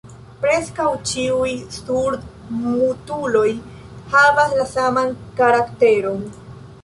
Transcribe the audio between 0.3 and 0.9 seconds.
Preskaŭ